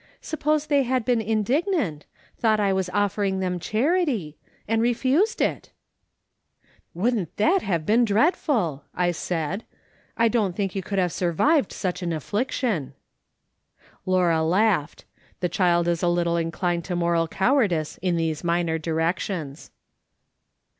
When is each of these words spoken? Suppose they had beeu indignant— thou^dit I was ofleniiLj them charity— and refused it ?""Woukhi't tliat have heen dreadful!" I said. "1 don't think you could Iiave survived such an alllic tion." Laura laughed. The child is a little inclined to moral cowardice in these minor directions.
Suppose 0.19 0.65
they 0.65 0.81
had 0.81 1.05
beeu 1.05 1.23
indignant— 1.23 2.07
thou^dit 2.43 2.59
I 2.59 2.73
was 2.73 2.89
ofleniiLj 2.89 3.39
them 3.39 3.59
charity— 3.59 4.35
and 4.67 4.81
refused 4.81 5.41
it 5.41 5.69
?""Woukhi't 6.97 7.27
tliat 7.37 7.61
have 7.61 7.83
heen 7.83 8.03
dreadful!" 8.03 8.83
I 8.95 9.11
said. 9.11 9.63
"1 10.15 10.31
don't 10.31 10.55
think 10.55 10.73
you 10.73 10.81
could 10.81 10.97
Iiave 10.97 11.11
survived 11.11 11.71
such 11.71 12.01
an 12.01 12.09
alllic 12.09 12.49
tion." 12.49 12.95
Laura 14.07 14.41
laughed. 14.43 15.05
The 15.39 15.49
child 15.49 15.87
is 15.87 16.01
a 16.01 16.07
little 16.09 16.35
inclined 16.35 16.83
to 16.85 16.95
moral 16.95 17.27
cowardice 17.27 17.99
in 18.01 18.15
these 18.15 18.43
minor 18.43 18.79
directions. 18.79 19.69